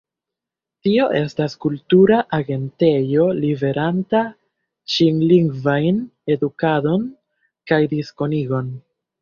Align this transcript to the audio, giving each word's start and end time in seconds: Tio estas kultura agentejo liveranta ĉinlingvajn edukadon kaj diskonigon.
Tio 0.85 1.03
estas 1.17 1.55
kultura 1.65 2.21
agentejo 2.37 3.27
liveranta 3.43 4.23
ĉinlingvajn 4.95 6.03
edukadon 6.37 7.09
kaj 7.73 7.83
diskonigon. 7.97 8.77